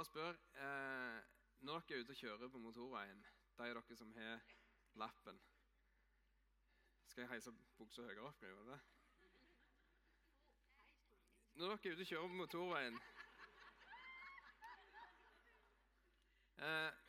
[0.00, 1.22] bare spørre eh,
[1.60, 3.24] Når dere er ute og kjører på motorveien,
[3.58, 4.46] de av dere som har
[5.02, 5.40] lappen
[7.10, 8.40] Skal jeg heise buksa høyere opp?
[8.40, 8.78] Gjør det?
[11.60, 12.98] Når dere er ute og kjører på motorveien
[16.64, 17.04] eh,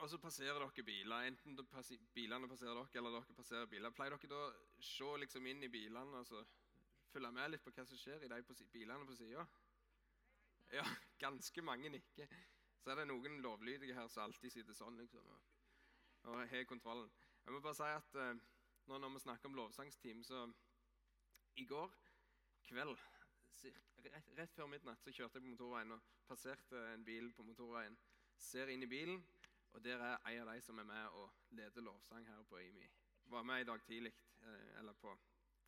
[0.00, 1.28] Og så passerer dere biler.
[1.28, 1.60] Enten
[2.14, 3.92] bilene passerer dere, eller dere passerer biler.
[3.92, 6.44] Pleier dere da å se liksom inn i bilene og altså,
[7.12, 9.44] følge med litt på hva som skjer i de bilene på sida?
[10.74, 10.84] Ja,
[11.18, 12.32] ganske mange nikker.
[12.82, 15.46] Så er det noen lovlydige her som alltid sitter sånn liksom, og,
[16.30, 17.10] og har kontrollen.
[17.44, 18.32] Jeg må bare si at uh,
[18.86, 20.46] nå når vi snakker om lovsangsteam, så
[21.56, 21.94] i går
[22.66, 22.98] kveld
[24.12, 27.96] rett, rett, før midnatt så kjørte jeg på motorveien og passerte en bil på motorveien.
[28.36, 29.22] Ser inn i bilen,
[29.72, 32.88] og der er en av de som er med og leder lovsang her på IMI.
[33.32, 34.12] Var med i dag tidlig,
[34.42, 35.16] eh, eller på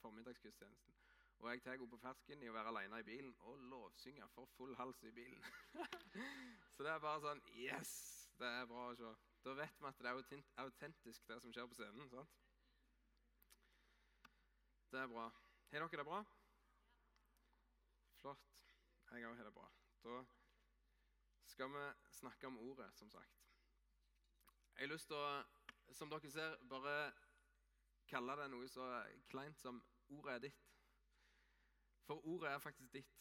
[0.02, 0.97] formiddagsgudstjenesten.
[1.38, 4.51] Og jeg tar henne på fersken i å være alene i bilen og lovsynge for
[4.56, 5.45] full hals i bilen.
[6.74, 7.92] så det er bare sånn Yes!
[8.38, 9.12] Det er bra å se.
[9.42, 12.11] Da vet vi at det er autentisk, det som skjer på scenen.
[12.11, 12.34] sant?
[14.92, 15.25] Det er bra.
[15.72, 16.20] Har dere det bra?
[18.20, 18.47] Flott.
[19.11, 19.67] Jeg òg har det bra.
[20.05, 20.20] Da
[21.50, 21.84] skal vi
[22.20, 23.42] snakke om ordet, som sagt.
[24.77, 25.42] Jeg har lyst til å,
[25.92, 26.97] som dere ser, bare
[28.08, 28.86] kalle det noe så
[29.28, 30.77] kleint som 'ordet er ditt'.
[32.09, 33.17] For ordet er faktisk ditt.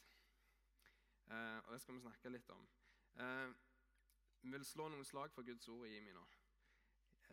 [1.31, 2.67] Eh, og det skal vi snakke litt om.
[3.19, 3.49] Eh,
[4.41, 6.21] vi vil slå noen slag for Guds ord i Jimmy nå.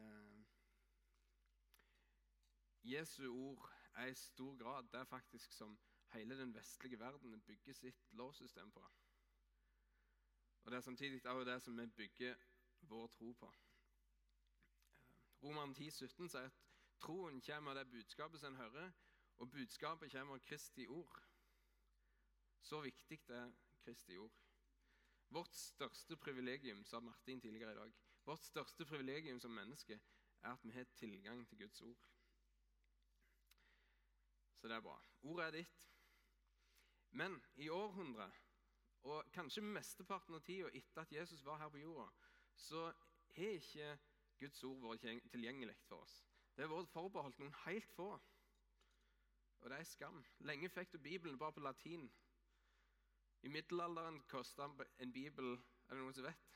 [0.02, 0.40] Eh,
[2.90, 5.78] Jesu ord er i stor grad det er faktisk som
[6.12, 8.82] hele den vestlige verden bygger sitt lovsystem på.
[10.64, 12.34] Og det er samtidig også det som vi bygger
[12.80, 13.52] vår tro på.
[15.42, 16.58] Roman 10, 17 sier at
[16.98, 18.90] troen kommer av det budskapet som en hører,
[19.36, 21.22] og budskapet kommer av Kristi ord.
[22.64, 23.52] Så viktig er
[23.84, 24.32] Kristi ord.
[25.28, 27.92] Vårt største privilegium sa Martin tidligere i dag,
[28.24, 29.98] vårt største privilegium som menneske
[30.42, 32.08] er at vi har tilgang til Guds ord.
[34.56, 34.96] Så det er bra.
[35.22, 35.84] Ordet er ditt.
[37.10, 38.32] Men i århundret,
[39.02, 42.08] og kanskje mesteparten av tida etter at Jesus var her på jorda,
[42.56, 42.86] så
[43.36, 43.98] har ikke
[44.40, 46.22] Guds ord vært tilgjengelig for oss.
[46.56, 48.08] Det har vært forbeholdt noen helt få.
[49.60, 50.24] Og det er skam.
[50.48, 52.08] Lenge fikk du Bibelen bare på latin.
[53.44, 56.52] I middelalderen kosta en bibel Er det noen som vet?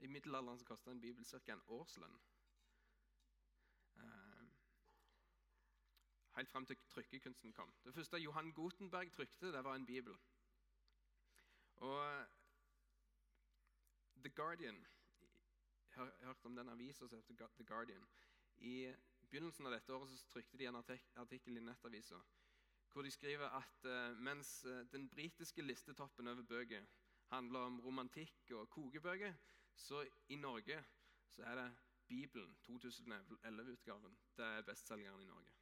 [0.00, 1.52] I middelalderen kosta en bibel ca.
[1.52, 2.14] en årslønn.
[4.00, 4.46] Uh,
[6.38, 7.74] helt fram til trykkekunsten kom.
[7.84, 10.16] Det første Johan Gutenberg trykte, det var en bibel.
[11.76, 12.26] Og
[14.16, 14.86] The Guardian
[15.90, 18.08] Jeg har hørt om den avisa som heter The Guardian.
[18.56, 18.94] I
[19.28, 20.80] begynnelsen av dette året så trykte de en
[21.16, 22.24] artikkel i Nettavisa
[22.92, 26.86] hvor de skriver at uh, mens uh, den britiske listetoppen over bøker
[27.26, 29.34] handler om romantikk og kokebøker,
[29.74, 30.84] så i Norge
[31.28, 31.76] så er det
[32.08, 35.52] Bibelen, 2011-utgaven, det er bestselgeren i Norge.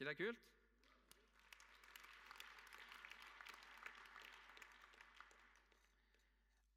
[0.00, 0.40] ikke det kult?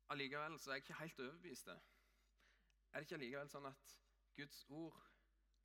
[0.10, 1.68] Allikevel så er jeg ikke helt overbevist.
[1.68, 1.80] Er
[2.94, 3.96] det ikke allikevel sånn at
[4.36, 5.00] Guds ord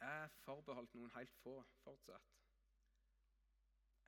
[0.07, 2.40] er forbeholdt noen helt få fortsatt?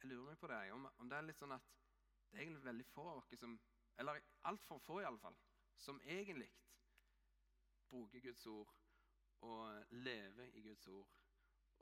[0.02, 1.66] Jeg lurer meg på det, om, om det er litt sånn at
[2.32, 3.52] det er egentlig veldig få av oss som
[4.02, 4.18] Eller
[4.50, 5.36] altfor få, iallfall,
[5.78, 6.48] som egentlig
[7.92, 8.72] bruker Guds ord
[9.46, 11.12] og lever i Guds ord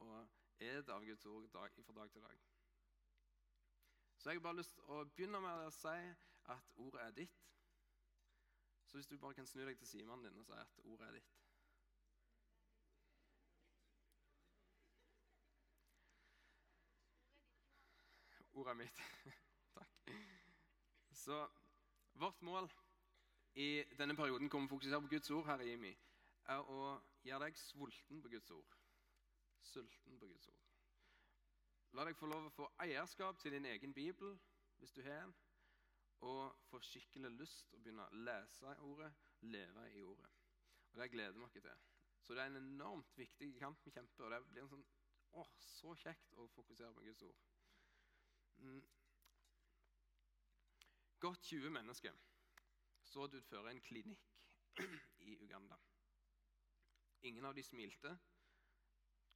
[0.04, 0.12] og
[0.60, 2.42] er av Guds ord dag, fra dag til dag.
[4.18, 5.96] Så jeg har bare lyst til å begynne med å si
[6.52, 7.40] at ordet er ditt.
[8.84, 11.20] Så hvis du bare kan snu deg til Simon din og si at ordet er
[11.20, 11.38] ditt
[18.60, 19.02] Ordet mitt.
[19.78, 20.10] Takk.
[21.12, 21.48] Så
[22.12, 22.70] vårt mål
[23.54, 25.92] i denne perioden hvor vi fokuserer på Guds ord her i IMI,
[26.44, 26.80] er å
[27.24, 28.74] gjøre deg sulten på Guds ord.
[29.64, 30.66] Sulten på Guds ord.
[31.96, 34.36] La deg få lov å få eierskap til din egen bibel,
[34.76, 35.32] hvis du har en
[36.28, 39.08] og få skikkelig lyst å begynne å lese ordet,
[39.40, 40.28] leve i ordet.
[40.92, 41.70] Og Det gleder vi oss til.
[42.20, 44.84] Så det er en enormt viktig kamp vi kjemper, og det blir en sånn,
[45.40, 47.49] åh, så kjekt å fokusere på Guds ord.
[48.60, 48.82] Mm.
[51.20, 52.16] Godt 20 mennesker
[53.10, 54.26] så det utføre en klinikk
[55.30, 55.76] i Uganda.
[57.22, 58.18] Ingen av de smilte.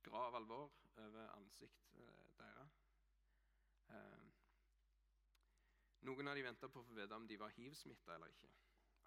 [0.05, 2.77] Grav alvor over ansiktet eh, deres.
[3.89, 4.27] Eh,
[6.07, 8.53] noen av de venta på å få vite om de var hiv-smitta eller ikke.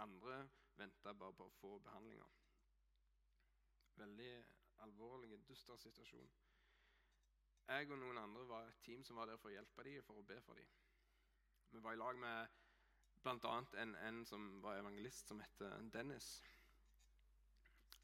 [0.03, 0.41] Andre
[0.77, 2.35] venta bare på å få behandlinger.
[4.01, 4.33] Veldig
[4.85, 6.33] alvorlig, dyster situasjon.
[7.67, 10.05] Jeg og noen andre var et team som var der for å hjelpe dem og
[10.07, 10.67] for å be for dem.
[11.73, 12.53] Vi var i lag med
[13.25, 13.55] bl.a.
[13.81, 16.29] En, en som var evangelist, som het Dennis.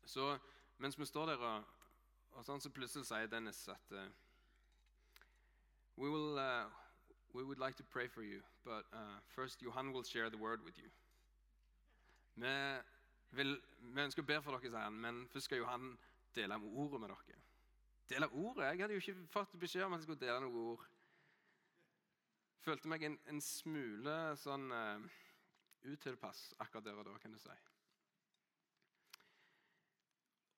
[0.05, 0.37] Så
[0.77, 1.63] mens vi står der, og,
[2.35, 4.03] og sånn, så plutselig sier Dennis at uh,
[5.95, 6.67] we, will, uh,
[7.31, 10.65] we would like to pray for you, but uh, first Johan will share the word
[10.65, 10.91] with you.
[12.35, 12.53] Vi,
[13.31, 15.93] vil, vi ønsker å be for dere, sier han, men først skal Johan
[16.35, 17.42] dele ordet med dere.
[18.09, 18.65] Dele ordet?
[18.67, 20.87] Jeg hadde jo ikke fått beskjed om at jeg skulle dele noe ord.
[22.63, 25.21] Følte meg en, en smule sånn uh,
[25.83, 27.55] utilpass akkurat der og da, kan du si.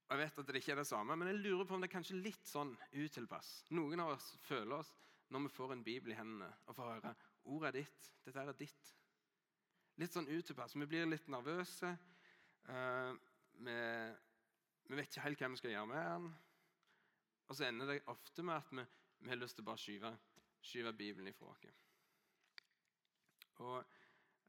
[0.06, 1.96] Jeg vet at det ikke er det samme, men jeg lurer på om det er
[1.96, 3.64] kanskje litt sånn utilpass.
[3.74, 4.92] Noen av oss føler oss
[5.34, 7.16] når vi får en bibel i hendene og får høre
[7.50, 8.92] ordet er ditt, dette er ditt.
[10.02, 10.76] Litt sånn utilpass.
[10.76, 11.94] Vi blir litt nervøse.
[12.70, 13.18] Uh,
[13.66, 13.76] vi,
[14.90, 16.30] vi, vet ikke helt hva vi skal gjøre med den.
[17.48, 18.86] Og så ender det ofte med at vi,
[19.20, 20.12] vi har lyst til å bare skyve,
[20.62, 21.66] skyve Bibelen ifra oss.
[23.56, 23.78] Og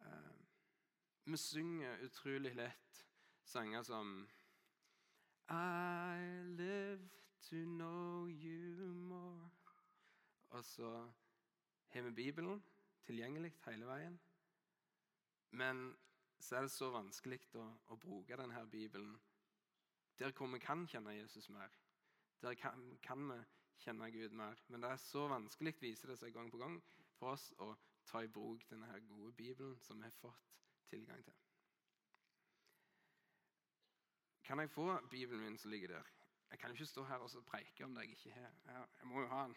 [0.01, 0.39] eh,
[1.25, 3.05] vi synger utrolig lett
[3.45, 4.17] sanger som
[5.49, 6.27] I
[6.57, 7.09] live
[7.51, 9.51] to know you more.
[10.49, 11.13] Og så
[11.89, 12.63] har vi Bibelen
[13.05, 14.21] tilgjengelig hele veien.
[15.51, 15.97] Men
[16.41, 19.15] så er det så vanskelig å, å bruke denne Bibelen
[20.19, 21.71] der hvor vi kan kjenne Jesus mer.
[22.43, 23.39] Der kan, kan, vi
[23.83, 24.61] kjenne Gud mer.
[24.69, 26.77] Men det er så vanskelig, viser det seg gang på gang,
[27.17, 27.73] for oss å
[28.07, 30.45] ta i bruk denne gode Bibelen som vi har fått
[30.91, 31.35] tilgang til.
[34.47, 36.13] Kan jeg få Bibelen min som ligger der?
[36.51, 38.53] Jeg kan jo ikke stå her og preike om det jeg ikke har.
[39.01, 39.57] Jeg må jo ha den.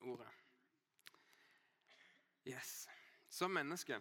[0.00, 0.28] Ordet.
[2.46, 2.88] Yes.
[3.28, 4.00] Som mennesker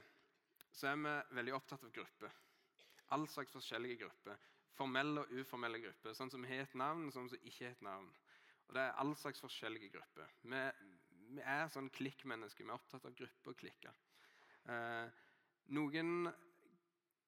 [0.72, 2.32] så er vi veldig opptatt av grupper.
[3.16, 4.40] All slags forskjellige grupper.
[4.76, 6.16] Formelle og uformelle grupper.
[6.18, 8.10] Sånn som har et navn, sånn som ikke har et navn.
[8.68, 10.34] Og Det er all slags forskjellige grupper.
[10.42, 10.64] Vi,
[11.38, 12.66] vi er sånn klikkmennesker.
[12.66, 14.02] Vi er opptatt av grupper og klikker.
[14.74, 15.22] Eh,
[15.78, 16.28] noen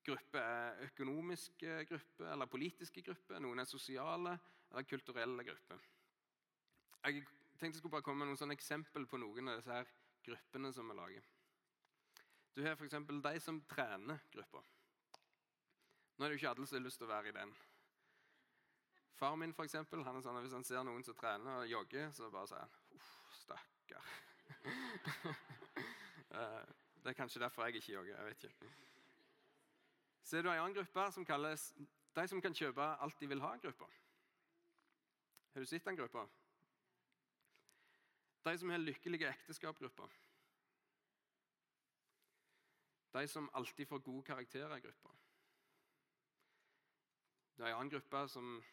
[0.08, 3.42] grupper er økonomiske grupper eller politiske grupper.
[3.44, 4.38] Noen er sosiale
[4.72, 5.84] eller kulturelle grupper.
[7.08, 7.24] Jeg
[7.58, 9.92] tenkte jeg skulle bare komme med noen sånne eksempel på noen av disse her
[10.28, 11.28] gruppene som vi lager.
[12.58, 12.98] Du har f.eks.
[13.24, 14.64] de som trener gruppa.
[16.18, 17.52] Nå er det jo ikke alle som har lyst til å være i den.
[19.18, 21.70] Far min for eksempel, han er sånn at hvis han ser noen som trener og
[21.70, 24.14] jogger, så bare sier han uff, stakkar.
[26.38, 26.64] Eh,
[27.02, 28.18] det er kanskje derfor jeg ikke jogger.
[28.18, 28.72] jeg vet ikke.
[30.28, 31.64] Så er det en annen gruppe som kalles
[32.18, 33.88] de som kan kjøpe alt de vil ha-gruppa.
[35.54, 36.26] Har du sett den gruppa?
[38.44, 40.10] De som har lykkelige ekteskap-gruppa.
[43.14, 44.84] De som alltid får gode karakterer
[47.58, 48.64] i har en annen gruppe som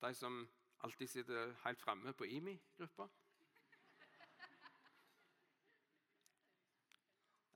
[0.00, 0.48] De som
[0.80, 3.08] alltid sitter helt framme på IMI-gruppa.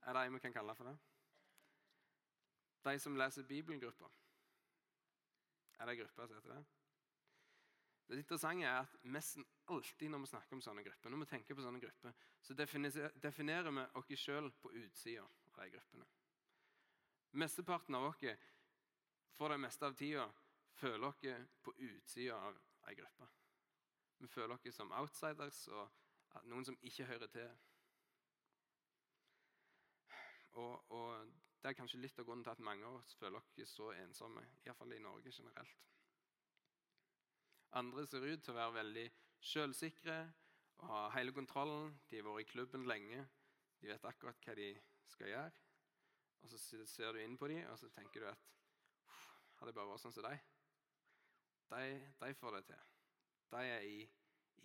[0.05, 0.97] Er det en vi kan kalle for det?
[2.85, 4.11] De som leser Bibelen-gruppa.
[5.79, 6.65] Er det en gruppe som heter det?
[8.09, 11.57] Det interessante er at Nesten alltid når vi snakker om sånne grupper, når vi tenker
[11.57, 12.13] på sånne grupper,
[12.43, 12.55] så
[13.23, 16.05] definerer vi oss sjøl på utsida av de gruppene.
[17.33, 18.21] Mesteparten av oss
[19.35, 20.27] for det meste av tida
[20.79, 21.23] føler oss
[21.63, 22.59] på utsida av
[22.89, 23.29] ei gruppe.
[24.19, 27.51] Vi føler oss som outsiders og noen som ikke hører til.
[30.55, 31.33] Og, og
[31.63, 34.43] det er kanskje litt av grunnen til at mange av oss føler oss så ensomme,
[34.67, 35.85] iallfall i Norge generelt.
[37.75, 39.05] Andre ser ut til å være veldig
[39.43, 40.19] selvsikre
[40.79, 41.95] og ha hele kontrollen.
[42.11, 43.25] De har vært i klubben lenge.
[43.81, 44.69] De vet akkurat hva de
[45.11, 45.65] skal gjøre.
[46.45, 48.51] Og Så ser du inn på dem og så tenker du at
[49.61, 50.45] hadde bare vært sånn som deg.
[51.71, 51.85] de,
[52.21, 52.85] de, får det til.
[53.51, 53.99] De er i,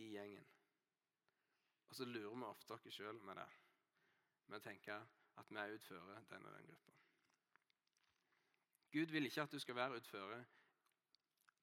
[0.03, 0.47] i gjengen.
[1.89, 3.47] Og så lurer vi ofte oss sjøl med det.
[4.49, 4.97] Med å tenke
[5.39, 6.95] at vi er utføre den og den gruppa.
[8.91, 10.45] Gud vil ikke at du skal være utføre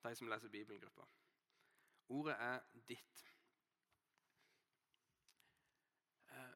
[0.03, 1.07] de som leser Bibelen-gruppa.
[2.15, 3.23] Ordet er ditt.
[6.31, 6.55] Eh,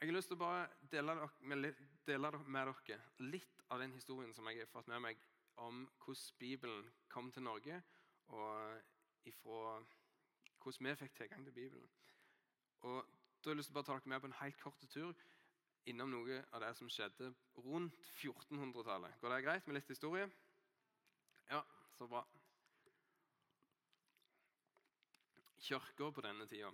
[0.00, 1.62] jeg har lyst til å bare dele med
[2.06, 5.22] dere litt av den historien som jeg har fått med meg
[5.64, 7.82] om hvordan Bibelen kom til Norge,
[8.28, 8.80] og
[9.24, 9.78] ifra
[10.62, 11.90] hvordan vi fikk tilgang til Bibelen.
[12.80, 13.06] Og
[13.44, 15.22] da har jeg lyst til å bare ta dere med på en helt kort tur
[15.88, 17.30] innom noe av det som skjedde
[17.64, 19.16] rundt 1400-tallet.
[19.20, 20.26] Går det greit med litt historie?
[21.48, 21.62] Ja,
[21.96, 22.24] så bra.
[25.68, 26.70] Kirka på denne tida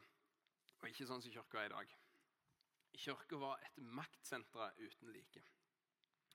[0.81, 1.95] var ikke sånn som kirka er i dag.
[3.05, 5.43] Kirka var et maktsenter uten like.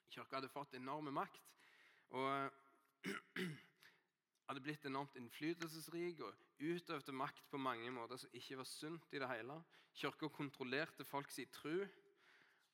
[0.10, 1.59] Kirka hadde fått enorme makt
[2.10, 2.52] og
[4.50, 9.22] hadde blitt enormt innflytelsesrik og utøvde makt på mange måter som ikke var sunt i
[9.22, 9.60] det hele.
[9.94, 11.76] Kirka kontrollerte folks tro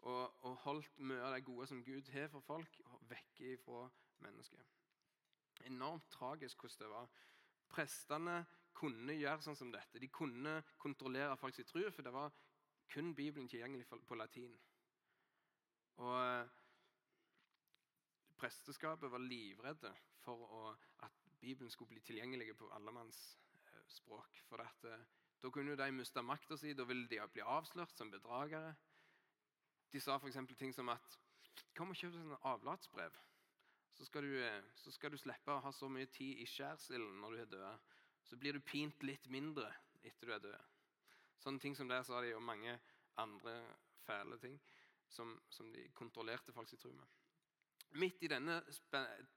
[0.06, 3.88] og, og holdt mye av det gode som Gud har for folk, vekke ifra
[4.24, 4.62] mennesket.
[5.65, 7.10] Enormt tragisk hvordan det var.
[7.72, 8.36] Prestene
[8.75, 10.00] kunne gjøre sånn som dette.
[10.00, 12.34] De kunne kontrollere folks tro, for det var
[12.92, 14.54] kun Bibelen tilgjengelig på latin.
[16.04, 16.48] Og
[18.38, 19.92] Presteskapet var livredde
[20.24, 20.63] for å,
[21.06, 24.39] at Bibelen skulle bli tilgjengelig på allemannsspråk.
[24.39, 24.48] eh.
[24.50, 25.06] For at, eh,
[25.42, 28.75] da kunne de miste makta si, da ville de bli avslørt som bedragere.
[29.92, 30.38] De sa f.eks.
[30.58, 31.20] ting som at
[31.75, 33.15] Kom og kjøp et avlatsbrev.
[33.94, 37.32] Så skal, du, så skal, du, slippe å ha så mye tid i skjærsilden når
[37.32, 37.92] du er død.
[38.27, 39.70] Så blir du pint litt mindre
[40.04, 40.74] etter du er død.
[41.39, 42.77] Sånne ting som det sa de, og mange
[43.22, 43.56] andre
[44.06, 44.58] fæle ting
[45.12, 47.08] som, som de kontrollerte folks tro med.
[47.96, 48.60] Midt i denne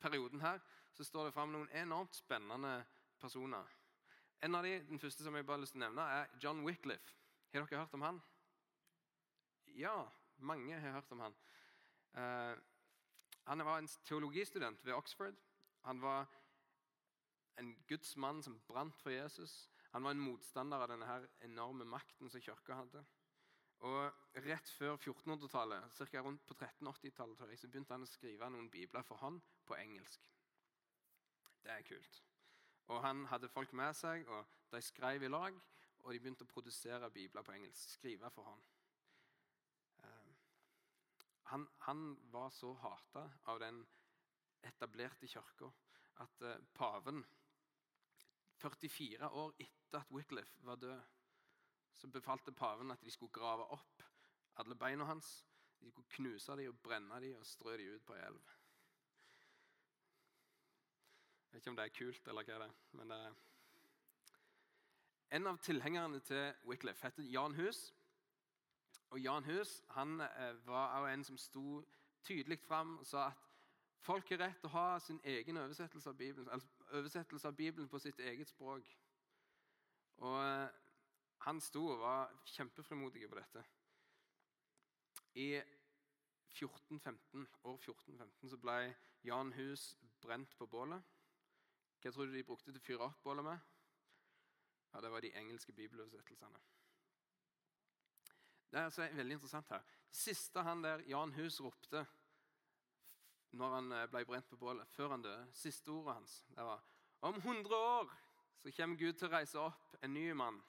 [0.02, 0.58] perioden her,
[0.92, 2.80] så står det fram noen enormt spennende
[3.20, 3.66] personer.
[4.42, 6.64] En av de, Den første som jeg bare har lyst til å nevne, er John
[6.66, 7.14] Wycliffe.
[7.52, 8.20] Har dere hørt om han?
[9.78, 9.94] Ja,
[10.38, 11.36] mange har hørt om han.
[12.14, 12.54] Uh,
[13.48, 15.34] han var en teologistudent ved Oxford.
[15.86, 16.26] Han var
[17.58, 19.70] en gudsmann som brant for Jesus.
[19.90, 23.04] Han var en motstander av denne enorme makten som kirka hadde.
[23.86, 26.20] Og Rett før 1400-tallet, ca.
[26.22, 30.28] rundt på 1380-tallet, så begynte han å skrive noen bibler for hånd på engelsk.
[31.62, 32.22] Det er kult.
[32.88, 35.58] Og Han hadde folk med seg, og de skrev i lag.
[36.04, 37.90] Og de begynte å produsere bibler på engelsk.
[37.98, 38.62] Skrive for hånd.
[40.06, 40.30] Eh,
[41.50, 43.82] han, han var så hata av den
[44.62, 45.70] etablerte kirka
[46.22, 47.24] at eh, paven
[48.58, 51.02] 44 år etter at Wycliffe var død,
[51.98, 54.02] så befalte paven at de skulle grave opp
[54.58, 55.46] alle beina hans.
[55.80, 58.54] De skulle knuse dem og brenne dem og strø dem ut på ei elv.
[61.48, 62.74] Jeg vet ikke om det er kult, eller hva det er.
[62.92, 63.36] men det er...
[65.30, 67.94] En av tilhengerne til Wycliffe heter Jan Hus.
[69.10, 71.84] Og Jan Hus han eh, var også en som sto
[72.24, 73.44] tydelig fram og sa at
[74.00, 77.88] folk har rett til å ha sin egen oversettelse av Bibelen, altså oversettelse av Bibelen
[77.88, 78.88] på sitt eget språk.
[80.16, 80.68] Og eh,
[81.46, 83.64] han sto og var kjempefrimodig på dette.
[85.38, 85.50] I
[86.58, 88.78] 1415, år 1415 så ble
[89.26, 89.92] Jan Hus
[90.22, 91.02] brent på bålet.
[92.02, 93.58] Hva tror du de brukte til å fyre opp bålet med?
[94.92, 96.60] Ja, Det var de engelske bibeloversettelsene.
[98.70, 99.84] Det er altså veldig interessant her.
[100.08, 102.06] Det siste han der, Jan Hus ropte
[103.50, 106.82] når han eh, ble brent på bålet, før han døde, siste ordet hans, det var
[107.20, 108.10] Om 100 år
[108.58, 110.60] så kommer Gud til å reise opp en ny mann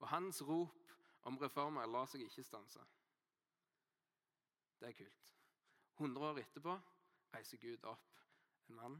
[0.00, 0.94] og hans rop
[1.28, 2.82] om reformer lar seg ikke stanse.
[4.80, 5.34] Det er kult.
[6.00, 6.76] 100 år etterpå
[7.34, 8.22] reiser Gud opp
[8.68, 8.96] en mann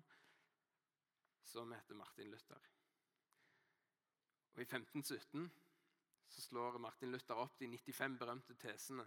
[1.51, 2.67] som heter Martin Luther.
[4.55, 5.49] Og I 1517
[6.31, 9.07] så slår Martin Luther opp de 95 berømte tesene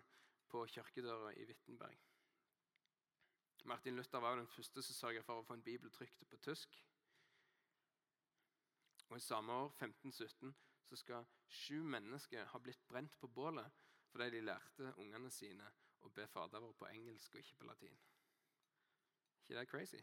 [0.49, 2.01] på kirkedøra i Wittenberg.
[3.65, 6.75] Martin Luther var den første som sørga for å få en bibel trykt på tysk.
[9.09, 10.55] Og I samme år, 1517,
[10.93, 13.71] så skal sju mennesker ha blitt brent på bålet
[14.11, 15.65] fordi de lærte ungene sine
[16.05, 17.95] å be Fader vår på engelsk og ikke på latin.
[19.41, 20.01] ikke det crazy?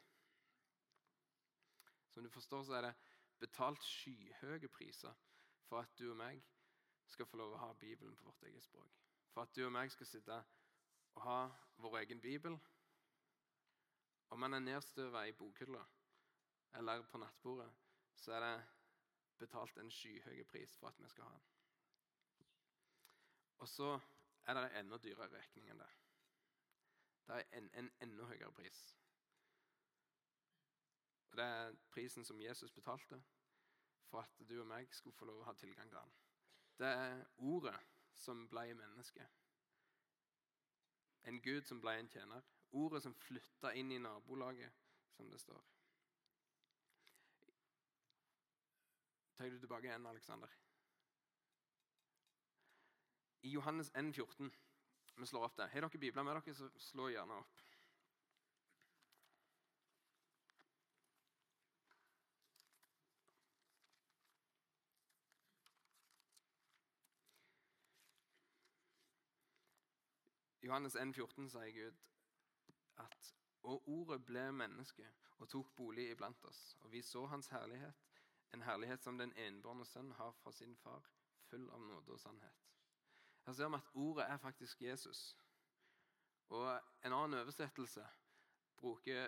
[2.11, 2.95] Som du forstår, så er det
[3.39, 5.15] betalt skyhøye priser
[5.69, 6.43] for at du og meg
[7.07, 8.99] skal få lov å ha Bibelen på vårt eget språk.
[9.31, 10.43] For at du og meg skal sitte
[11.15, 11.39] og ha
[11.79, 12.59] vår egen bibel.
[14.31, 15.87] Om man er nedstøva i bokhylla
[16.83, 17.71] eller på nattbordet,
[18.17, 18.80] så er det
[19.41, 21.49] betalt en skyhøy pris for at vi skal ha den.
[23.59, 23.99] Og så
[24.47, 25.91] er det en enda dyrere regning enn det.
[27.27, 28.81] Det er en, en enda høyere pris.
[31.31, 33.23] Og Det er prisen som Jesus betalte
[34.11, 36.17] for at du og meg skulle få lov å ha tilgang til han.
[36.79, 37.77] Det er ordet
[38.15, 39.27] som ble menneske.
[41.31, 42.49] En Gud som ble en tjener.
[42.73, 44.73] Ordet som flytta inn i nabolaget,
[45.17, 45.63] som det står.
[49.41, 50.49] Tar du tilbake igjen, Aleksander?
[53.43, 54.51] I Johannes 1, 14
[55.17, 55.69] Vi slår opp det.
[55.73, 57.63] Har dere bibler med dere, så slå gjerne opp.
[70.63, 72.05] Johannes 1, 14 sier Gud
[73.09, 78.10] at og ordet ble menneske og tok bolig iblant oss, og vi så hans herlighet,
[78.53, 81.07] en herlighet som den enbårne sønn har fra sin far,
[81.51, 82.67] full av nåde og sannhet.
[83.47, 85.37] Her ser vi at ordet er faktisk Jesus.
[86.49, 88.07] Og En annen oversettelse
[88.77, 89.25] bruker,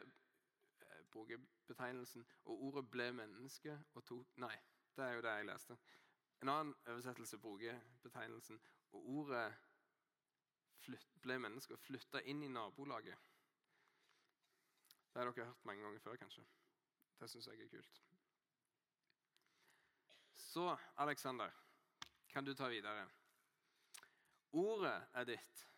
[0.80, 4.56] eh, bruker betegnelsen 'og ordet ble menneske og tok' Nei,
[4.96, 5.78] det er jo det jeg leste.
[6.42, 8.60] En annen oversettelse bruker betegnelsen
[8.92, 9.54] 'og ordet
[10.78, 13.18] flytt, ble menneske og flytta inn i nabolaget.
[15.14, 16.44] Det har dere hørt mange ganger før, kanskje.
[17.20, 18.11] Det syns jeg er kult.
[20.42, 21.50] Så, Aleksander,
[22.28, 23.06] kan du ta videre.
[24.52, 25.68] Ordet er ditt.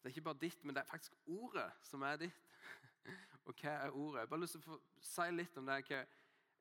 [0.00, 2.46] Det er ikke bare ditt, men det er faktisk ordet som er ditt.
[3.46, 4.18] Og hva er ordet?
[4.18, 5.78] Jeg har bare lyst til å si litt om det.
[5.88, 6.06] Jeg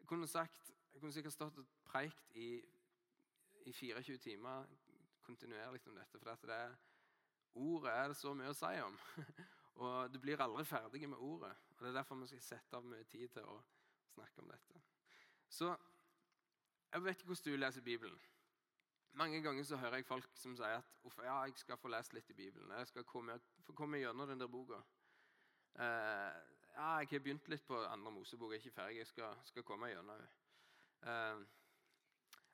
[0.08, 2.50] kunne, sagt, jeg kunne sikkert stått og preikt i,
[3.66, 4.68] i 24 timer
[5.26, 6.20] kontinuerlig om dette.
[6.38, 6.78] For det er,
[7.56, 9.00] ordet er det så mye å si om.
[9.80, 11.56] Og du blir aldri ferdig med ordet.
[11.78, 13.60] Og Det er derfor vi skal sette av mye tid til å
[14.14, 14.82] snakke om dette.
[15.50, 15.76] Så
[16.94, 18.20] jeg vet ikke hvordan du leser Bibelen.
[19.12, 22.30] Mange ganger så hører jeg folk som sier at ja, jeg skal få lest litt
[22.30, 22.72] i Bibelen.
[22.72, 24.80] Jeg skal komme, få komme gjennom den der boka.
[25.76, 26.40] Eh,
[26.76, 28.52] ja, jeg har begynt litt på andre Mosebok.
[28.52, 28.98] Jeg er ikke ferdig.
[28.98, 31.42] Jeg skal, skal komme gjennom eh,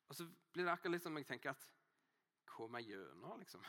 [0.07, 1.71] Og så blir det akkurat litt som jeg tenker at
[2.55, 3.63] Komme gjennom, liksom.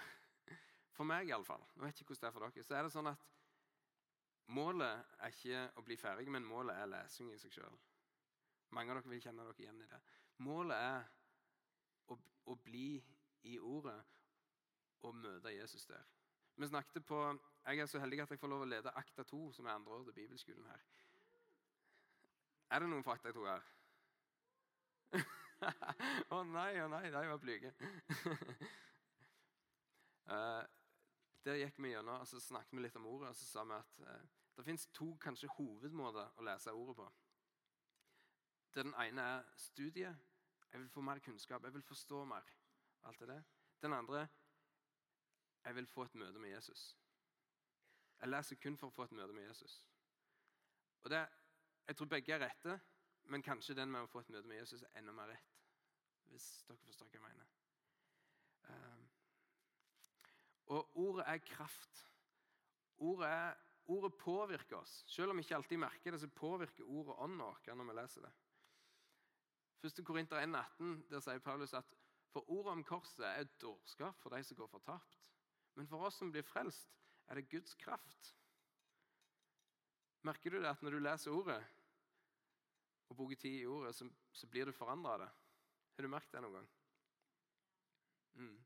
[0.97, 1.64] For meg, iallfall.
[1.75, 2.64] Nå vet jeg ikke hvordan det er for dere.
[2.64, 3.25] Så er det sånn at
[4.54, 7.78] Målet er ikke å bli ferdig, men målet er lesing i seg sjøl.
[8.75, 10.00] Mange av dere vil kjenne dere igjen i det.
[10.46, 11.06] Målet er
[12.12, 12.18] å,
[12.50, 12.88] å bli
[13.46, 13.99] i ordet
[15.06, 16.04] og møte Jesus der.
[16.56, 19.52] Vi snakket på, Jeg er så heldig at jeg får lov å lede Akta 2,
[19.52, 20.85] som er andre år til bibelskolen her.
[22.70, 23.66] Er det noen fra Akta 2 her?
[26.30, 27.73] Å oh, nei, å oh, nei, de var blyge.
[30.28, 30.62] uh,
[31.46, 33.30] der gikk vi gjennom og så snakket vi litt om ordet.
[33.30, 37.08] og så sa vi at uh, Det fins to kanskje hovedmåter å lese ordet på.
[38.76, 40.18] Den ene er studiet.
[40.73, 41.64] Jeg vil få mer kunnskap.
[41.64, 42.42] Jeg vil forstå mer.
[43.02, 43.42] Alt det der.
[43.83, 44.28] Den andre
[45.64, 46.99] jeg vil få et møte med Jesus.
[48.21, 49.80] Jeg leser kun for å få et møte med Jesus.
[51.02, 51.26] Og det,
[51.87, 52.80] Jeg tror begge er rette,
[53.30, 55.52] men kanskje den med å få et møte med Jesus er enda mer rett.
[56.26, 57.52] Hvis dere forstår hva jeg mener.
[58.68, 59.04] Um,
[60.75, 62.00] og ordet er kraft.
[62.97, 63.54] Ordet, er,
[63.87, 65.04] ordet, påvirker oss.
[65.06, 68.27] Selv om vi ikke alltid merker det, så påvirker ordet ånden vår når vi leser
[68.27, 68.33] det.
[69.84, 70.04] 1.
[70.04, 71.96] Korinter 1,18 der sier Paulus at
[72.32, 75.18] for ordet om korset er dårskap for de som går fortapt.
[75.76, 76.90] Men for oss som blir frelst,
[77.28, 78.34] er det Guds kraft.
[80.22, 81.60] Merker du det at når du leser ordet
[83.08, 85.28] og bruker tid i ordet, så, så blir du forandra av det?
[85.96, 86.68] Har du merket det noen gang?
[88.34, 88.56] Mm.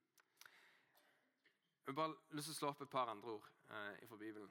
[1.85, 4.51] Jeg har bare lyst til å slå opp et par andre ord eh, fra Bibelen.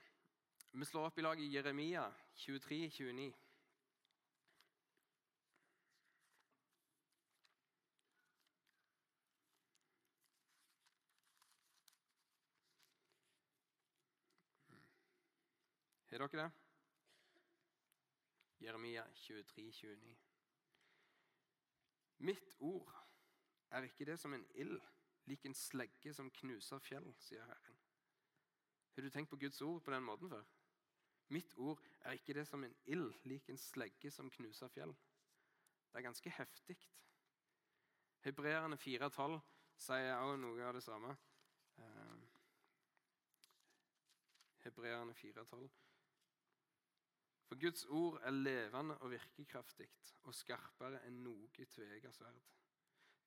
[0.71, 3.29] Vi slår opp i lag i Jeremia 23, 29.
[16.19, 16.51] Har dere det?
[18.65, 20.17] Jeremia 23, 29.
[22.17, 22.91] Mitt ord
[23.69, 24.81] er ikke det som en ild,
[25.25, 27.79] lik en slegge som knuser fjell, sier Herren.
[28.95, 30.43] Har du tenkt på Guds ord på den måten før?
[31.31, 34.91] Mitt ord er ikke det som en ild, lik en slegge som knuser fjell.
[35.91, 36.75] Det er ganske heftig.
[38.27, 39.39] Hebreerne 4,12
[39.77, 41.15] sier også noe av det samme.
[41.77, 42.19] Uh,
[44.65, 45.69] Hebreerne 4,12.
[47.49, 49.87] For Guds ord er levende og virkekraftig
[50.29, 52.43] og skarpere enn noe tveegget sverd.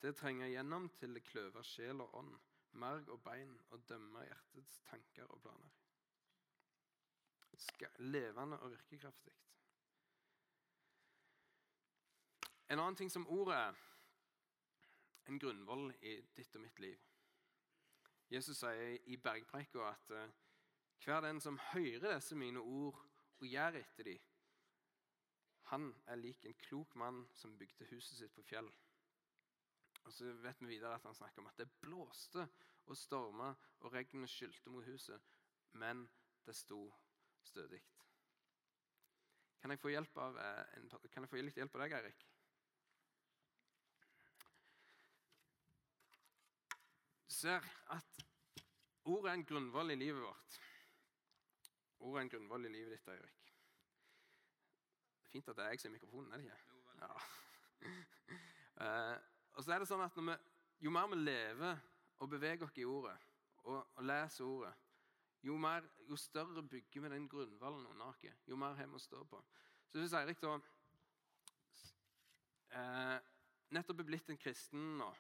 [0.03, 2.37] Det trenger gjennom til det kløver sjel og ånd,
[2.79, 5.75] marg og bein, og dømmer hjertets tanker og planer.
[7.59, 9.33] Ska levende og virkekraftig.
[12.71, 13.81] En annen ting som ordet er,
[15.29, 16.99] en grunnvoll i ditt og mitt liv.
[18.31, 20.31] Jesus sier i bergpreika at uh,
[21.05, 23.03] hver den som hører disse mine ord
[23.43, 24.19] og gjør etter dem.
[25.73, 28.69] Han er lik en klok mann som bygde huset sitt på fjell.
[30.03, 32.47] Og så vet vi videre at Han snakker om at det blåste
[32.87, 35.21] og storma, og regnet skylte mot huset,
[35.73, 36.09] men
[36.47, 36.81] det sto
[37.47, 37.81] stødig.
[39.63, 42.27] Kan jeg få hjelp av, eh, en, kan jeg få litt hjelp av deg, Eirik?
[47.29, 47.63] Du ser
[47.95, 48.25] at
[49.05, 50.59] ordet er en grunnvoll i livet vårt.
[52.03, 53.51] Ordet er en grunnvoll i livet ditt, Eirik.
[55.33, 56.59] Fint at det er jeg som er mikrofonen, er det ikke?
[57.03, 57.13] Ja.
[58.83, 59.17] uh,
[59.57, 60.35] og så er det sånn at vi,
[60.83, 61.79] Jo mer vi lever
[62.23, 63.15] og beveger oss i ordet
[63.63, 64.73] og, og leser ordet,
[65.43, 68.23] jo, mer, jo, større bygger vi den grunnvollen under oss.
[68.47, 69.41] Jo mer har vi å stå på.
[69.91, 70.57] Så hvis Eirik da
[72.73, 73.19] uh,
[73.75, 75.11] nettopp er blitt en kristen nå,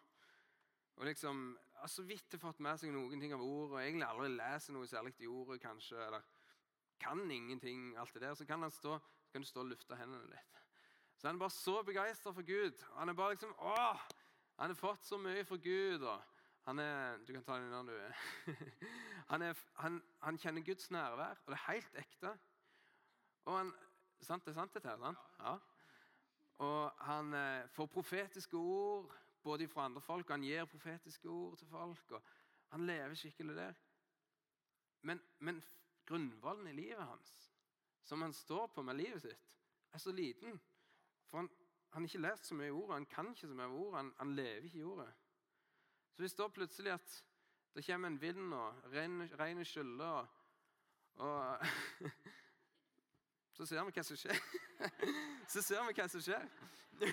[0.98, 1.44] og liksom
[1.80, 4.76] har så vidt har fått med seg noen ting av ordet, og egentlig aldri leser
[4.76, 6.31] noe særlig i ordet, kanskje, eller
[7.02, 10.30] kan ingenting, alt det der, så kan, stå, så kan du stå og lufte hendene
[10.30, 10.60] litt.
[11.16, 12.84] Så Han er bare så begeistra for Gud.
[12.96, 14.00] Han er bare liksom, åh,
[14.58, 16.02] han har fått så mye fra Gud.
[16.02, 16.22] og
[16.66, 18.12] Han er Du kan ta den når du er
[19.32, 22.38] han, er, han, han kjenner Guds nærvær, og det er helt ekte.
[23.44, 23.72] Og han,
[24.20, 24.98] sant, Det er sant, dette her?
[24.98, 25.18] sant?
[25.38, 25.56] Ja.
[26.58, 31.58] Og han eh, får profetiske ord både fra andre folk, og han gir profetiske ord
[31.58, 32.10] til folk.
[32.10, 32.22] og
[32.70, 33.74] Han lever skikkelig der.
[35.02, 35.62] Men, men
[36.06, 37.32] grunnvollen i livet hans,
[38.02, 39.48] som han står på med livet sitt,
[39.92, 40.60] er så liten.
[41.30, 41.50] For han,
[41.92, 44.34] han har ikke lest så mye ord, han kan ikke så mye ord, han, han
[44.36, 45.10] lever ikke i ordet.
[46.12, 47.24] Så hvis da plutselig at
[47.74, 50.26] det kommer en vind og regnet skyller og,
[51.14, 51.56] og
[53.52, 54.38] Så ser vi hva som skjer.
[55.52, 56.46] Så ser vi hva som skjer.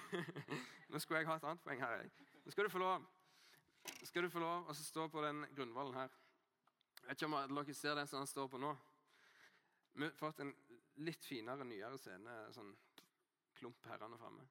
[0.91, 2.06] Nå skulle jeg ha et annet poeng her.
[2.45, 3.04] Nå skal du få lov
[4.04, 6.13] skal du få lov å stå på den grunnvollen her.
[7.10, 8.69] Vet ikke om dere ser den som han står på nå.
[9.98, 10.52] Vi har fått en
[11.02, 12.36] litt finere, nyere scene.
[12.54, 12.69] sånn
[13.58, 14.43] klump herrene framme.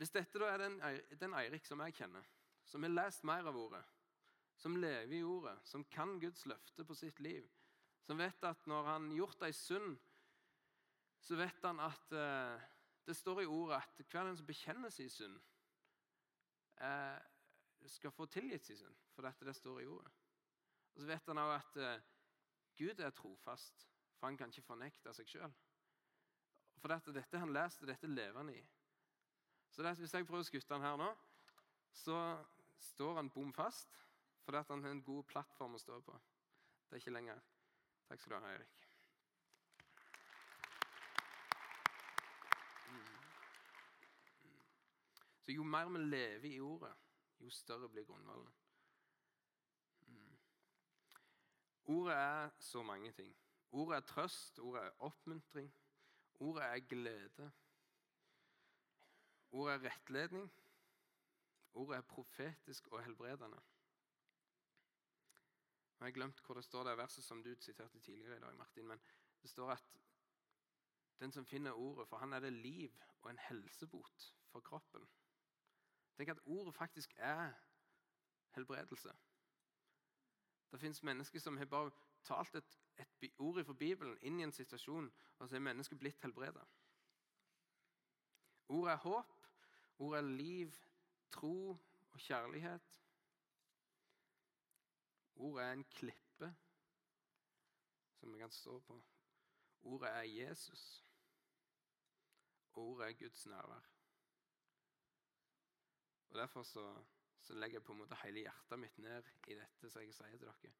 [0.00, 0.78] Hvis dette da er den,
[1.20, 2.24] den Eirik som jeg kjenner,
[2.64, 3.82] som har lest mer av ordet,
[4.56, 7.44] som lever i ordet, som kan Guds løfte på sitt liv,
[8.08, 9.98] som vet at når han gjort ei synd,
[11.20, 12.64] så vet han at eh,
[13.04, 15.36] det står i ordet at hver den som bekjenner sin synd,
[16.80, 17.20] eh,
[17.90, 20.12] skal få tilgitt sin synd, for dette det står i ordet.
[20.94, 22.02] Og Så vet han òg at eh,
[22.78, 25.52] Gud er trofast, for han kan ikke fornekte seg sjøl.
[26.80, 28.60] For dette, dette han leste, dette lever han i.
[29.70, 31.10] Så det, Hvis jeg prøver å skutte han her nå,
[31.92, 32.18] så
[32.78, 34.00] står han bom fast
[34.44, 36.18] fordi han har en god plattform å stå på.
[36.84, 37.38] Det er ikke lenger.
[38.08, 38.82] Takk skal du ha, Eirik.
[45.44, 46.92] Så jo mer vi lever i ordet,
[47.40, 48.54] jo større blir grunnvollen.
[50.06, 50.38] Mm.
[51.84, 53.36] Ordet er så mange ting.
[53.70, 55.74] Ordet er trøst, ordet er oppmuntring,
[56.34, 57.52] ordet er glede.
[59.50, 60.52] Ordet er rettledning.
[61.74, 63.60] Ordet er profetisk og helbredende.
[65.98, 68.86] Jeg har glemt hvor det står det verset som du siterte tidligere i dag, Martin.
[68.86, 69.00] Men
[69.42, 69.84] det står at
[71.20, 72.92] den som finner ordet, for han er det liv
[73.22, 75.08] og en helsebot for kroppen.
[76.16, 77.52] Tenk at ordet faktisk er
[78.54, 79.12] helbredelse.
[80.70, 81.90] Det fins mennesker som har bare
[82.24, 86.22] talt et, et ord fra Bibelen inn i en situasjon, og så er mennesket blitt
[86.22, 86.64] helbredet.
[88.68, 89.46] Ordet er håp,
[89.98, 90.74] ordet er liv,
[91.30, 91.70] tro
[92.12, 93.00] og kjærlighet.
[95.36, 96.54] Ordet er en klippe
[98.14, 99.02] som vi kan stå på.
[99.82, 101.04] Ordet er Jesus.
[102.74, 103.93] Ordet er Guds nærvær.
[106.34, 107.04] Og Derfor så,
[107.40, 110.38] så, legger jeg på en måte hele hjertet mitt ned i dette som jeg sier
[110.38, 110.72] til dere.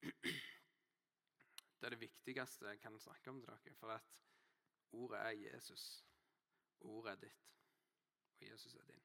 [1.80, 3.74] Det er det viktigste jeg kan snakke om til dere.
[3.76, 4.08] For at
[4.92, 5.84] ordet er Jesus.
[6.80, 7.50] Ordet er ditt,
[8.38, 9.04] og Jesus er din.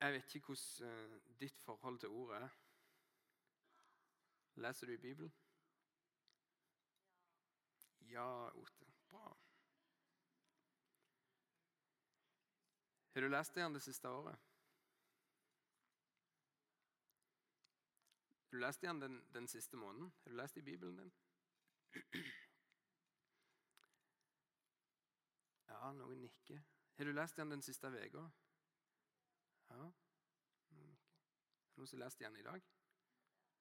[0.00, 2.48] Jeg vet ikke hvordan uh, ditt forhold til ordet er.
[4.54, 5.34] Leser du i Bibelen?
[8.00, 8.92] Ja, Ote.
[9.08, 9.43] Bra.
[13.14, 14.38] Har du lest igjen det siste året?
[18.44, 20.12] Har du lest igjen den, den siste måneden?
[20.24, 21.12] Har du lest i Bibelen din?
[25.68, 26.62] Ja, noen nikker.
[26.98, 28.24] Har du lest igjen den siste uka?
[29.70, 29.86] Ja.
[30.74, 32.66] Er det noen som har lest igjen i dag?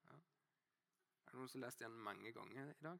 [0.08, 0.18] Ja.
[0.18, 3.00] Er det noen som har lest igjen mange ganger i dag?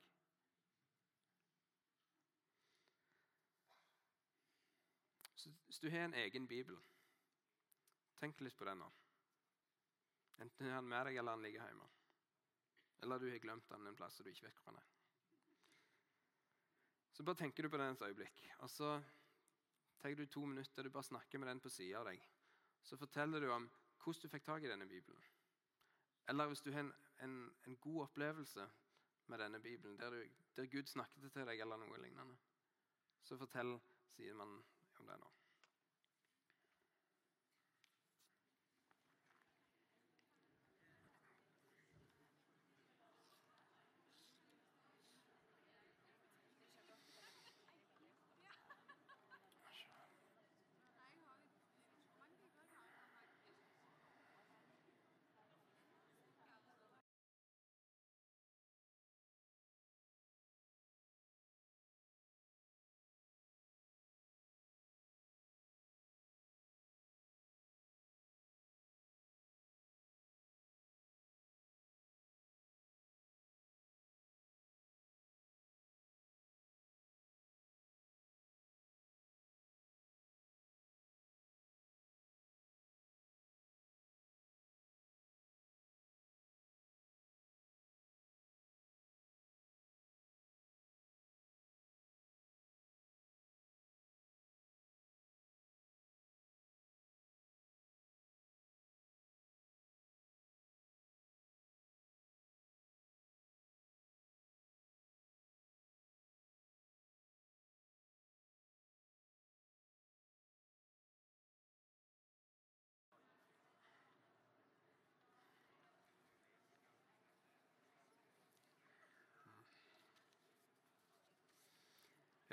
[5.36, 6.76] Så hvis du har en egen bibel,
[8.20, 8.90] tenk litt på den nå.
[10.44, 11.88] Enten har den med deg, eller den ligger hjemme.
[13.02, 14.92] Eller du har glemt den en plass du ikke vet hvor den er.
[17.18, 18.46] Så bare tenker du på den et øyeblikk.
[18.60, 18.92] Og så
[19.98, 22.22] tar du to minutter du bare snakker med den på sida av deg.
[22.86, 23.66] Så forteller du om
[24.04, 25.26] hvordan du fikk tak i denne Bibelen.
[26.30, 26.94] Eller hvis du har en,
[27.26, 28.70] en, en god opplevelse
[29.26, 32.38] med denne Bibelen, der, du, der Gud snakket til deg, eller noe lignende,
[33.26, 33.80] så fortell,
[34.14, 34.60] sier man
[35.02, 35.40] om det nå.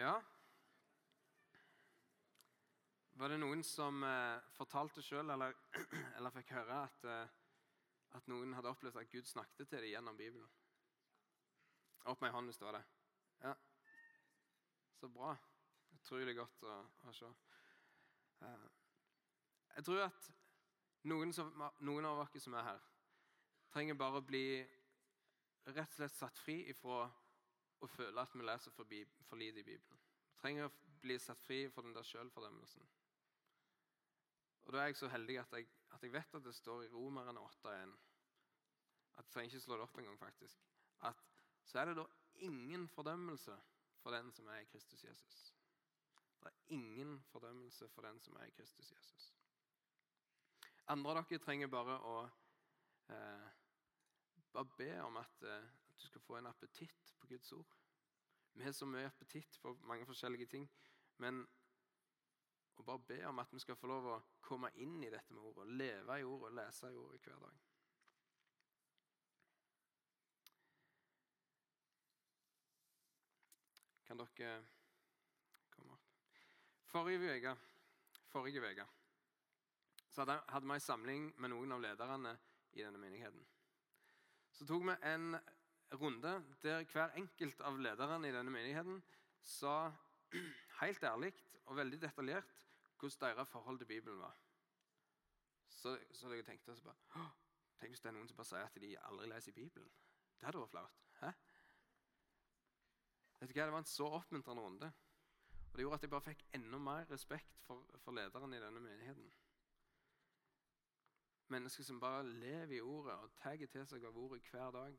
[0.00, 0.14] Ja.
[3.20, 5.52] Var det noen som eh, fortalte sjøl, eller,
[6.16, 7.34] eller, fikk høre, at, eh,
[8.16, 10.48] at, noen hadde opplevd at Gud snakket til dem gjennom Bibelen?
[12.08, 12.82] Opp med ei hånd hvis det var det.
[13.44, 13.52] Ja.
[15.02, 15.34] Så bra.
[15.98, 17.28] Utrolig godt å, å se.
[18.48, 18.68] Eh,
[19.76, 20.32] jeg tror at
[21.12, 21.52] noen, som,
[21.84, 22.86] noen, av dere som er her,
[23.76, 24.46] trenger bare å bli
[25.68, 27.04] rett og slett satt fri ifra
[27.80, 28.94] å føle at vi leser for,
[29.28, 30.00] for lite i Bibelen.
[30.30, 32.88] Vi trenger å bli satt fri for den der sjølfordømmelsen.
[34.66, 36.92] Og Da er jeg så heldig at jeg, at jeg vet at det står i
[36.92, 37.94] Romerne 8,1
[39.16, 40.60] at Jeg trenger ikke slå det opp engang, faktisk.
[41.00, 41.24] At
[41.64, 43.56] så er det da ingen fordømmelse
[44.02, 45.54] for den som er i Kristus Jesus.
[46.40, 49.34] Det er ingen fordømmelse for den som er i Kristus Jesus.
[50.86, 52.14] Andre av dere trenger bare å
[53.12, 53.50] eh,
[54.52, 55.68] bare be om at, eh,
[56.00, 57.76] du skal få en appetitt på Guds ord.
[58.52, 60.68] Vi har så mye appetitt på mange forskjellige ting.
[61.22, 61.44] Men
[62.80, 65.44] å bare be om at vi skal få lov å komme inn i dette med
[65.44, 67.58] ordet, leve i ordet, lese i ordet hver dag.
[74.08, 74.54] Kan dere
[75.70, 76.08] komme opp?
[76.90, 78.86] Forrige uke
[80.20, 82.32] hadde vi en samling med noen av lederne
[82.74, 83.44] i denne menigheten.
[84.52, 85.36] Så tok vi en
[85.98, 89.02] runde der hver enkelt av lederne i denne menigheten
[89.42, 89.90] sa
[90.82, 91.32] helt ærlig
[91.66, 92.66] og veldig detaljert
[93.00, 94.36] hvordan deres forhold til Bibelen var.
[95.68, 97.30] Så, så jeg tenkte så bare,
[97.80, 99.88] Tenk hvis det er noen som bare sier at de aldri leser Bibelen.
[100.36, 100.98] Det hadde vært flaut.
[101.20, 101.30] Hæ?
[103.40, 104.90] Vet du hva, Det var en så oppmuntrende runde.
[105.70, 108.80] Og Det gjorde at jeg bare fikk enda mer respekt for, for lederen i denne
[108.84, 109.32] menigheten.
[111.48, 114.98] Mennesker som bare lever i ordet og tar til seg av ordet hver dag.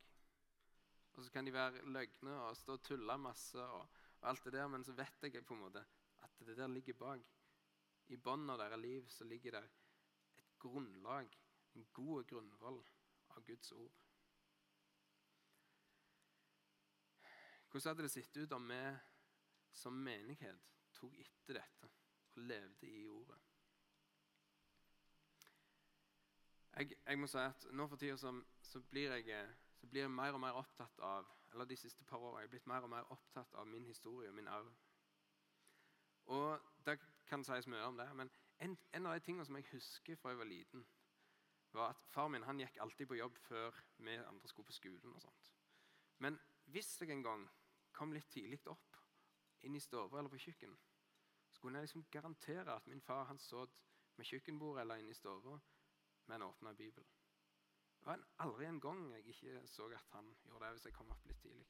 [1.14, 3.88] Og Så kan de være løgne og stå og tulle masse, og,
[4.22, 5.86] og, alt det der, men så vet jeg på en måte
[6.22, 7.20] at det der ligger bak.
[8.08, 9.64] I av deres liv så ligger det
[10.38, 11.30] et grunnlag,
[11.76, 12.84] en god grunnvoll
[13.30, 14.02] av Guds ord.
[17.72, 18.82] Hvordan hadde det sett ut om vi
[19.72, 20.60] som menighet
[20.92, 23.38] tok etter dette og levde i ordet?
[26.72, 28.32] Jeg, jeg må si at Nå for tida så,
[28.64, 29.48] så, blir jeg,
[29.82, 32.68] så, blir jeg, mer og mer opptatt av eller de siste par årene, jeg blitt
[32.70, 34.70] mer og mer opptatt av min historie og min arv.
[36.32, 39.68] Og Det kan sies mye om det, men en, en av de tingene som jeg
[39.72, 40.86] husker fra jeg var liten,
[41.74, 45.14] var at far min han gikk alltid på jobb før vi andre skulle på skolen.
[45.14, 45.52] og sånt.
[46.18, 47.46] Men hvis jeg en gang
[47.92, 48.98] kom litt tidlig opp
[49.62, 50.78] inn i stua eller på kjøkken,
[51.52, 53.82] så kunne jeg liksom garantere at min far han satt
[54.18, 55.60] med kjøkkenbordet eller inne i stua
[56.26, 57.06] med en åpna bibel.
[58.02, 61.12] Det var aldri en gang jeg ikke så at han gjorde det hvis jeg kom
[61.14, 61.68] opp litt tidlig.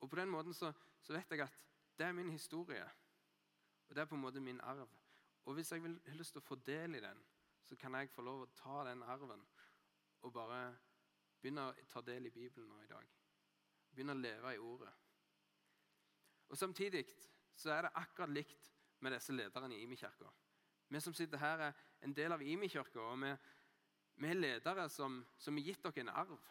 [0.00, 1.56] Og På den måten så, så, vet jeg at
[1.98, 2.84] det er min historie,
[3.88, 4.88] og det er på en måte min arv.
[5.44, 7.24] Og Hvis jeg vil, har lyst til å få del i den,
[7.64, 9.42] så kan jeg få lov å ta den arven
[10.22, 10.76] og bare
[11.40, 13.10] begynne å ta del i Bibelen nå i dag.
[13.90, 14.92] Begynne å leve i Ordet.
[16.48, 17.04] Og Samtidig
[17.56, 20.30] så er det akkurat likt med disse lederne i Imi-kirka.
[20.88, 23.32] Vi som sitter her, er en del av Imi-kirka, og vi,
[24.16, 26.50] vi, er ledere som, som har gitt dere en arv.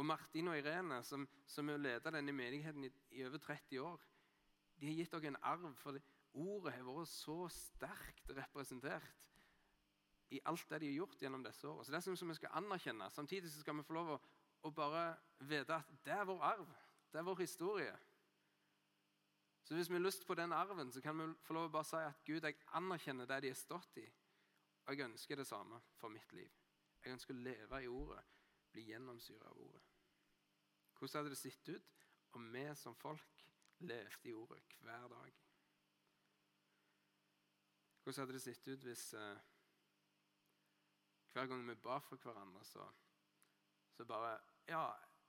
[0.00, 4.06] Og Martin og Irene, som, som har ledet denne menigheten i, i, over 30 år,
[4.80, 5.98] de har gitt dere en arv, for
[6.32, 9.26] ordet har vært så sterkt representert
[10.30, 11.84] i alt det de har gjort gjennom disse årene.
[11.84, 13.10] Så det er som vi skal anerkjenne.
[13.10, 14.20] Samtidig skal vi få lov å,
[14.62, 15.04] å bare
[15.42, 16.70] vite at det er vår arv.
[17.10, 17.96] Det er vår historie.
[19.66, 21.86] Så hvis vi har lyst på den arven, så kan vi få lov å bare
[21.86, 24.06] si at Gud, jeg anerkjenner det de har stått i.
[24.90, 26.50] Og jeg ønsker det samme for mitt liv.
[27.04, 28.22] Jeg ønsker å leve i ordet,
[28.74, 29.82] bli gjennomsyret av ordet.
[30.98, 32.00] Hvordan hadde det sett ut
[32.34, 33.44] om vi som folk
[33.86, 35.36] levde i ordet hver dag?
[38.02, 39.46] Hvordan hadde det sett ut hvis eh,
[41.38, 42.90] hver gang vi ba for hverandre, så,
[43.94, 44.34] så bare
[44.66, 44.82] Ja,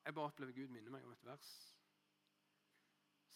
[0.06, 1.54] jeg bare opplever Gud minner meg om et vers.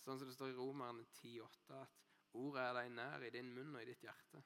[0.01, 3.77] Sånn som det står i Romerne 10,8, at ordet er deg nær i din munn
[3.77, 4.41] og i ditt hjerte.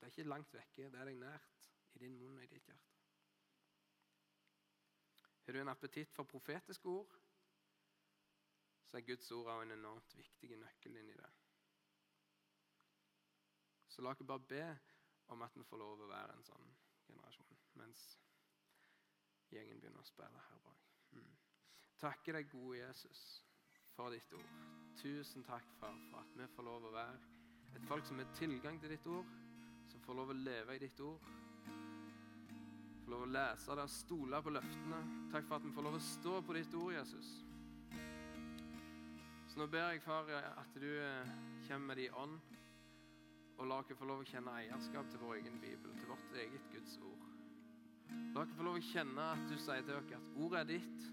[0.00, 2.68] Det er ikke langt vekke, det er deg nært i din munn og i ditt
[2.70, 2.94] hjerte.
[5.44, 7.16] Har du en appetitt for profetiske ord,
[8.86, 11.30] så er Guds ord også en enormt viktig nøkkel inn i det.
[13.90, 14.64] Så la oss bare be
[15.34, 16.70] om at vi får lov å være en sånn
[17.04, 18.06] generasjon, mens
[19.50, 20.88] gjengen begynner å spille her bak.
[21.18, 21.36] Mm.
[22.00, 23.26] Takker deg, gode Jesus
[23.92, 24.56] for ditt ord.
[25.02, 27.20] Tusen takk, far, for at vi får lov å være
[27.74, 29.26] et folk som har tilgang til ditt ord,
[30.10, 31.26] får lov å leve i ditt ord.
[33.04, 34.98] Får lov å lese det og stole på løftene.
[35.30, 37.28] Takk for at vi får lov å stå på ditt ord, Jesus.
[39.52, 41.30] Så nå ber jeg, far, at du eh,
[41.68, 42.56] kommer med din ånd,
[43.60, 46.66] og la oss få lov å kjenne eierskap til vår egen bibel, til vårt eget
[46.74, 47.26] Guds ord.
[48.34, 51.10] La oss få lov å kjenne at du sier til oss at ordet er ditt.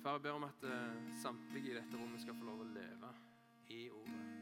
[0.00, 3.12] Far, jeg ber om at eh, samtlige i dette rommet skal få lov å leve
[3.76, 4.41] i ordet.